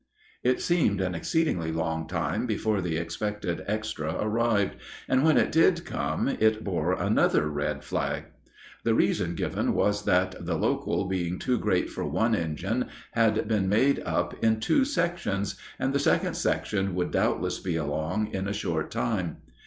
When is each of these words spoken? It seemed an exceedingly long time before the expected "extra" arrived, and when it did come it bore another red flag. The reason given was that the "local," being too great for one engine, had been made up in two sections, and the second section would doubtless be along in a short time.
It 0.41 0.61
seemed 0.63 0.99
an 0.99 1.13
exceedingly 1.13 1.71
long 1.71 2.07
time 2.07 2.47
before 2.47 2.81
the 2.81 2.97
expected 2.97 3.63
"extra" 3.67 4.17
arrived, 4.19 4.77
and 5.07 5.23
when 5.23 5.37
it 5.37 5.51
did 5.51 5.85
come 5.85 6.27
it 6.27 6.63
bore 6.63 6.93
another 6.93 7.47
red 7.47 7.83
flag. 7.83 8.23
The 8.83 8.95
reason 8.95 9.35
given 9.35 9.75
was 9.75 10.05
that 10.05 10.43
the 10.43 10.57
"local," 10.57 11.05
being 11.07 11.37
too 11.37 11.59
great 11.59 11.87
for 11.87 12.03
one 12.03 12.33
engine, 12.33 12.87
had 13.11 13.47
been 13.47 13.69
made 13.69 13.99
up 13.99 14.43
in 14.43 14.59
two 14.59 14.85
sections, 14.85 15.53
and 15.77 15.93
the 15.93 15.99
second 15.99 16.33
section 16.33 16.95
would 16.95 17.11
doubtless 17.11 17.59
be 17.59 17.75
along 17.75 18.33
in 18.33 18.47
a 18.47 18.53
short 18.53 18.89
time. 18.89 19.37